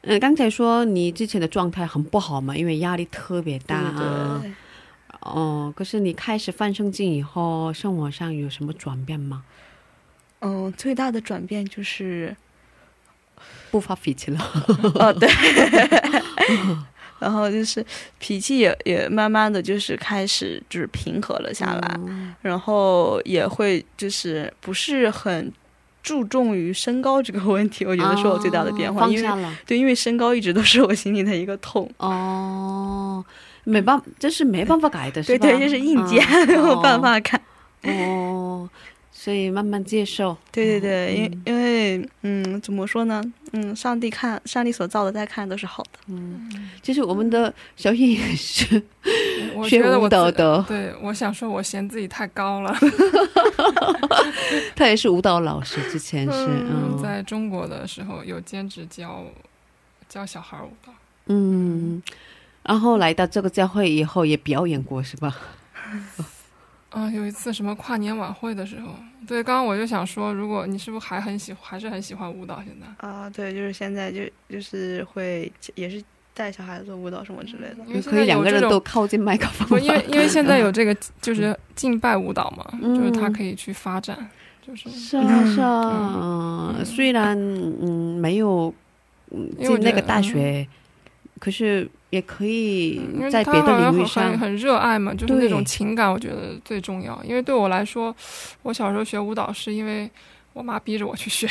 [0.02, 4.44] 嗯，刚才说你之前的状态很不好嘛，因为压力特别大啊。
[5.20, 9.42] 哦，可是你开始翻圣经以后，生活上有什么转变吗？
[10.44, 12.36] 嗯，最大的转变就是
[13.70, 14.38] 不发脾气了。
[15.00, 15.28] 哦，对，
[17.18, 17.84] 然后就是
[18.18, 21.98] 脾气也也慢慢的就是开始就是平和了下来，
[22.42, 25.50] 然后也会就是不是很
[26.02, 31.90] 注重于身高这个问题，我觉得是我最大的变化，因为对，因为身高一直都是我心里的一个痛。
[31.96, 33.24] 哦，
[33.64, 37.40] 没办，这是没办法改的，对对，就是硬件， 没有办法改。
[37.84, 38.68] 哦。
[39.16, 43.22] 所以慢慢接受，对对对，因因为嗯，怎么说呢？
[43.52, 45.90] 嗯，上帝看上帝所造的，再看都是好的。
[46.08, 48.82] 嗯，其实我们的小叶也是
[49.68, 50.62] 学舞蹈的。
[50.66, 52.76] 对，我想说，我嫌自己太高了。
[54.74, 59.24] 他也是舞蹈老师，之前是嗯，在中国的时候有兼职教
[60.08, 60.92] 教小孩舞蹈。
[61.26, 62.02] 嗯，
[62.64, 65.34] 然后来到这个教会以后也表演过，是吧？
[66.94, 68.94] 啊，有一次什么跨年晚会的时候，
[69.26, 72.62] 对，刚刚我就想说，如果你是不是还很喜，还是很喜欢舞蹈？
[72.64, 76.00] 现在啊，对，就是现在就就是会也是
[76.32, 79.82] 带小孩子做舞蹈什么之类的，因为可以两个人都靠近麦克风。
[79.82, 84.30] 因为 因为现在有这个就是敬拜舞蹈嘛，就是他可以去发展，
[84.64, 88.72] 就是是啊是啊，虽然嗯没有
[89.58, 90.66] 进那个大学，
[91.40, 91.90] 可是。
[92.14, 97.20] 也可以在别的领域上很很热爱嘛，就是那种情感，我觉得最重要。
[97.24, 98.14] 因为对我来说，
[98.62, 100.08] 我小时候学舞蹈是因为
[100.52, 101.48] 我妈逼着我去学，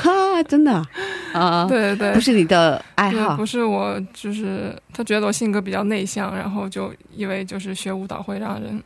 [0.48, 0.72] 真的
[1.34, 8.82] 啊， 对对对，不是你的爱好，不是我，就是她觉得我性格比较内向，然后就以为就是学舞蹈会让人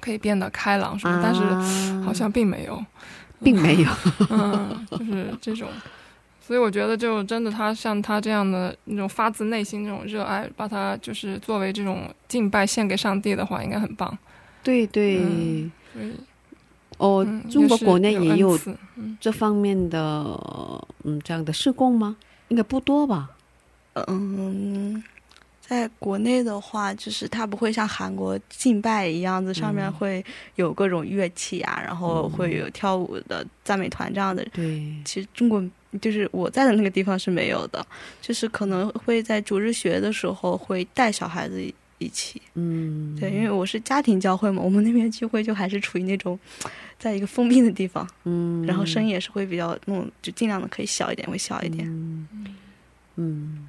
[0.00, 2.84] 可以变得开朗什么，但是好像并没有，
[3.40, 3.88] 并没有，
[4.30, 5.68] 嗯，就是这种。
[6.46, 14.18] 所以我觉得，就真的他像他这样的那种发自内心那种热爱，把他就是作为这种敬拜献给上帝的话，应该很棒。
[14.62, 15.70] 对对，
[16.98, 18.58] 哦，中国国内也有
[19.18, 19.98] 这方面的
[21.04, 22.16] 嗯这样的施工吗？
[22.48, 23.30] 应该不多吧？
[24.06, 25.02] 嗯，
[25.74, 34.44] 在国内的话，就是它不会像韩国敬拜一样子，上面会有各种乐器啊，然后会有跳舞的赞美团这样的。
[34.52, 35.62] 对，其实中国。
[36.00, 37.86] 就是我在的那个地方是没有的，
[38.20, 41.62] 就是可能会在主日学的时候会带小孩子
[41.98, 46.36] 一起，嗯，对，因为我是家庭教会嘛，我们那边聚会就还是处于那种，
[46.98, 52.26] 在一个封闭的地方，嗯，然后声音也是会比较那种，就尽量的可以小一点，会小一点，嗯，
[53.14, 53.68] 嗯，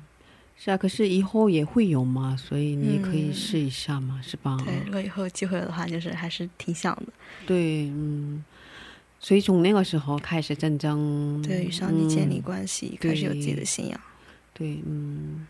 [0.58, 4.58] 是啊，可是以后也会有嘛，所以你可以试一下嘛，是吧？
[4.66, 7.14] 对，如果以后有机会的话，就是还是挺想的，
[7.46, 8.44] 对，嗯。
[9.18, 14.00] 所以从那个时候开始，真正对与上帝建立关系，开始有自己的信仰。
[14.54, 15.48] 对，嗯，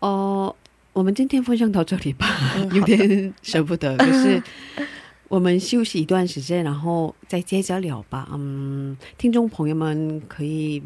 [0.00, 0.52] 哦，
[0.92, 2.26] 我们今天分享到这里吧，
[2.72, 3.96] 有点舍不得。
[3.96, 4.42] 可是，
[5.28, 8.28] 我们休息一段时间，然后再接着聊吧。
[8.32, 10.82] 嗯，听众朋友们可以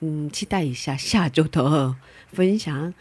[0.00, 1.94] 嗯期待一下下周的
[2.34, 2.92] 分享。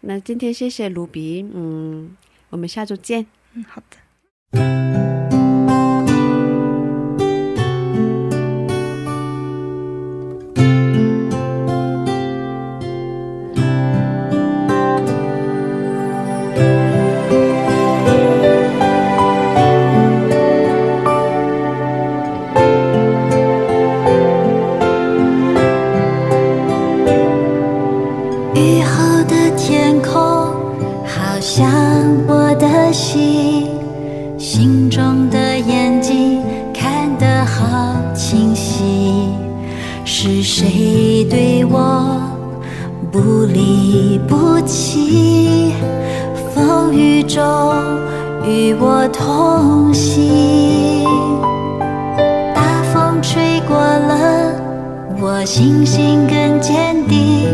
[0.00, 2.16] 那今天谢谢卢比，嗯，
[2.50, 3.26] 我们下周见。
[3.52, 5.41] 嗯，好的。
[49.52, 51.04] 东西，
[52.54, 54.54] 大风吹过了，
[55.20, 57.46] 我信心更坚定，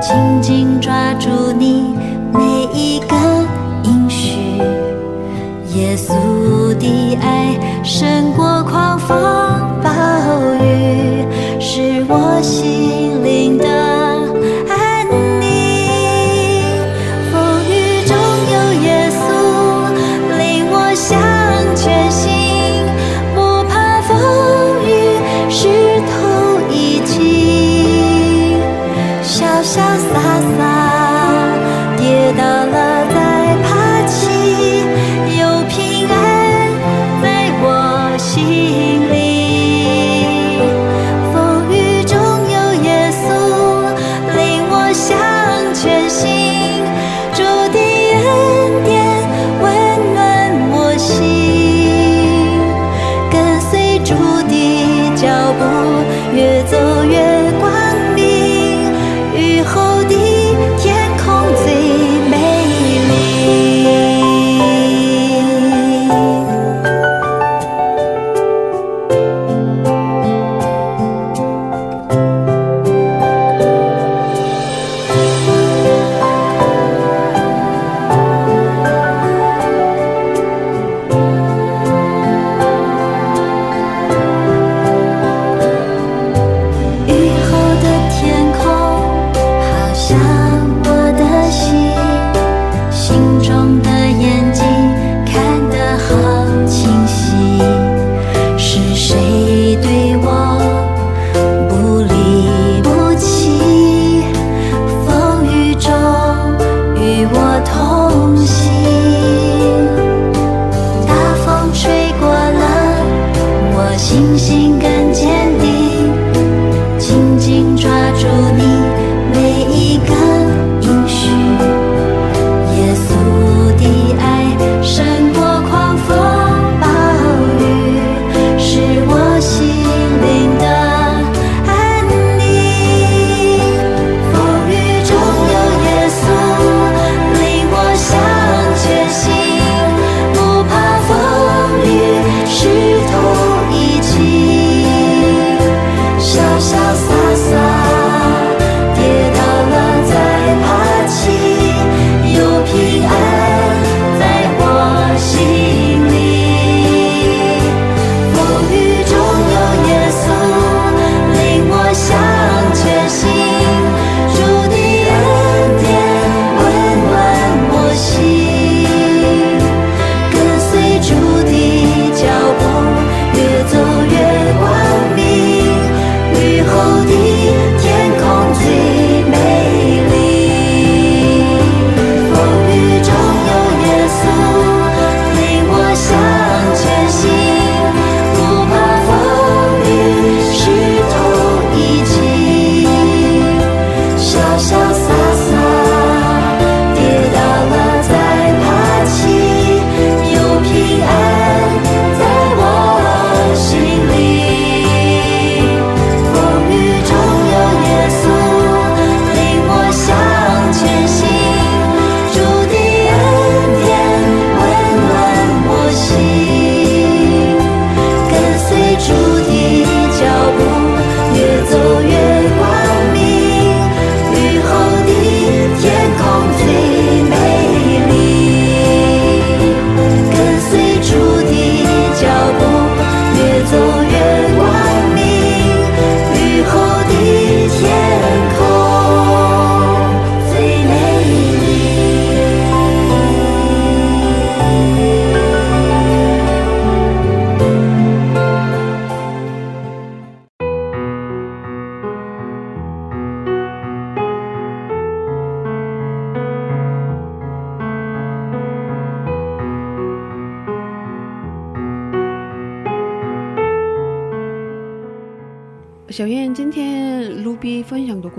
[0.00, 1.94] 紧紧抓住你
[2.32, 2.40] 每
[2.74, 3.14] 一个
[3.84, 4.58] 音讯。
[5.76, 6.12] 耶稣
[6.76, 9.16] 的爱胜过狂风
[9.84, 9.88] 暴
[10.64, 11.24] 雨，
[11.60, 13.05] 是我心。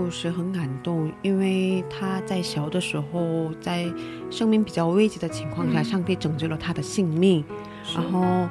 [0.08, 3.86] 分享的故事很感动，因为他在小的时候，在
[4.30, 7.44] 生命比较危急的情况下，上帝拯救了他的性命。
[7.94, 8.48] 然后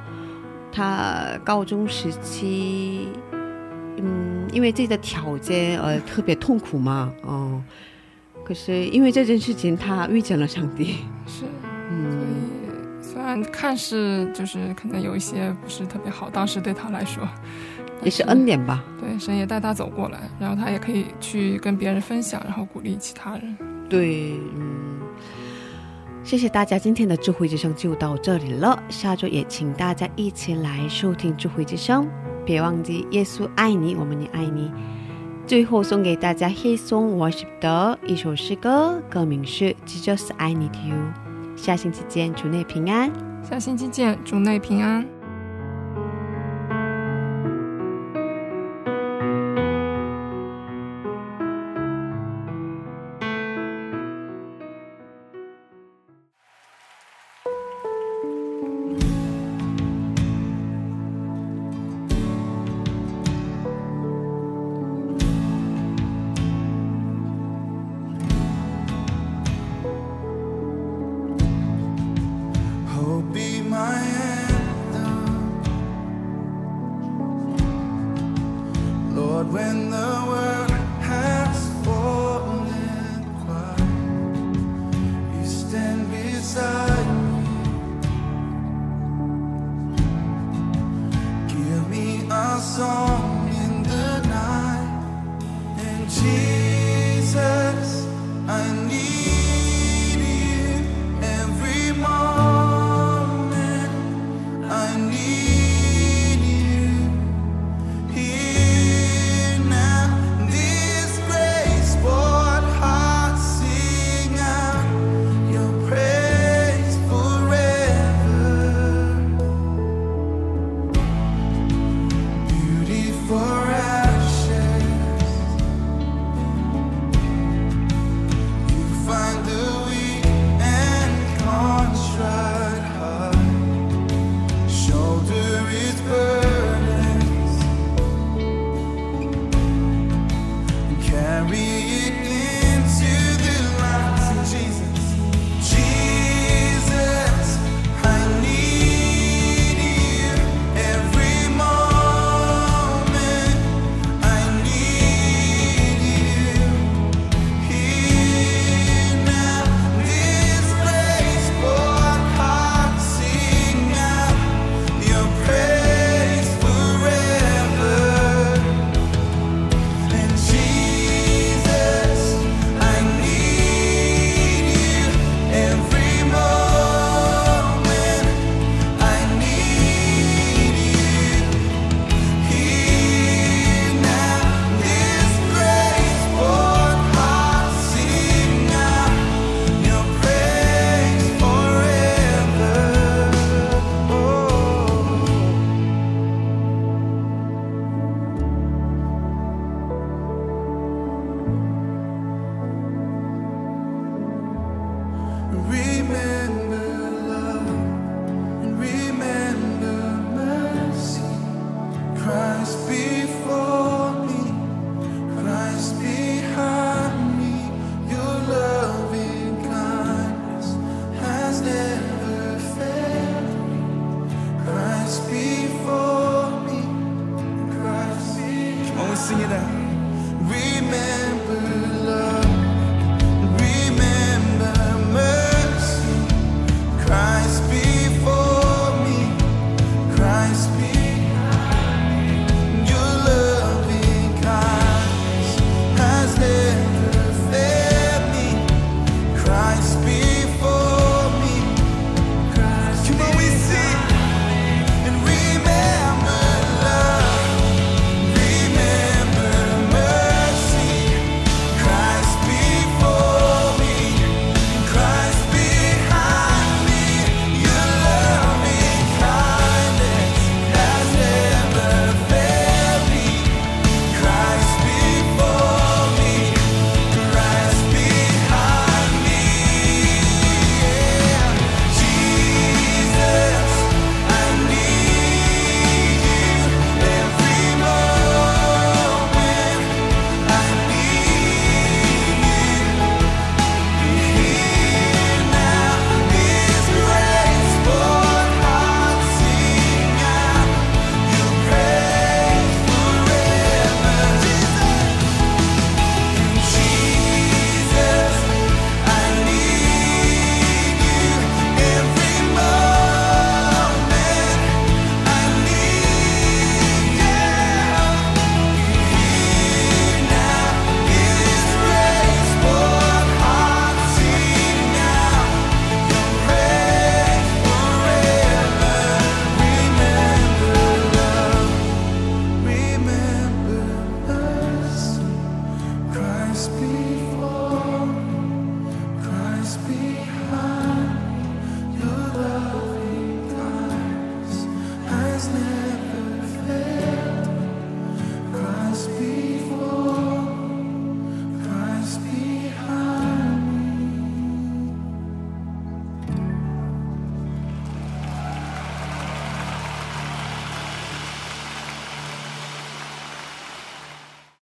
[0.71, 3.07] 他高中时期，
[3.97, 7.61] 嗯，因为自己的条件呃特别痛苦嘛，哦，
[8.43, 10.97] 可是因为这件事情，他遇见了上帝。
[11.25, 11.43] 是，
[11.91, 17.27] 嗯，所以虽然看似就是可能有一些不是特别好，当时对他来说。
[18.07, 18.81] 也是恩典吧。
[19.01, 23.57] 对，神也带他走过来，然后他也可以去跟别人分享，然后鼓励其他人。
[23.89, 24.97] 对，嗯，
[26.23, 28.81] 谢谢大家，今天的智慧之声就到这里了。
[28.87, 32.07] 下周也请大家一起来收听智慧之声，
[32.45, 34.71] 别忘记耶稣爱你，我们也爱你。
[35.45, 40.95] 最后送给大家黑松 worship 的一首诗歌，歌名是《Jesus I Need You》。
[41.57, 43.11] 下星期见，主内平安。
[43.43, 45.16] 下星期见，主内平安。